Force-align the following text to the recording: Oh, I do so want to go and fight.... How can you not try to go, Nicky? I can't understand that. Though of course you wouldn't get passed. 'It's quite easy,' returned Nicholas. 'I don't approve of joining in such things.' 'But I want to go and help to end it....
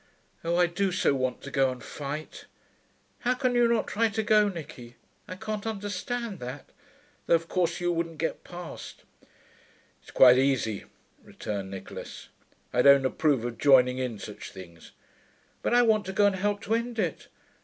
Oh, 0.43 0.55
I 0.55 0.65
do 0.65 0.91
so 0.91 1.13
want 1.13 1.41
to 1.43 1.51
go 1.51 1.69
and 1.71 1.83
fight.... 1.83 2.45
How 3.19 3.35
can 3.35 3.53
you 3.53 3.67
not 3.71 3.85
try 3.85 4.07
to 4.09 4.23
go, 4.23 4.49
Nicky? 4.49 4.95
I 5.27 5.35
can't 5.35 5.67
understand 5.67 6.39
that. 6.39 6.71
Though 7.27 7.35
of 7.35 7.47
course 7.47 7.79
you 7.79 7.91
wouldn't 7.93 8.17
get 8.17 8.43
passed. 8.43 9.03
'It's 10.01 10.09
quite 10.09 10.39
easy,' 10.39 10.85
returned 11.23 11.69
Nicholas. 11.69 12.29
'I 12.73 12.81
don't 12.81 13.05
approve 13.05 13.45
of 13.45 13.59
joining 13.59 13.99
in 13.99 14.17
such 14.17 14.49
things.' 14.51 14.91
'But 15.61 15.75
I 15.75 15.83
want 15.83 16.05
to 16.07 16.13
go 16.13 16.25
and 16.25 16.35
help 16.37 16.61
to 16.63 16.73
end 16.73 16.97
it.... 16.97 17.27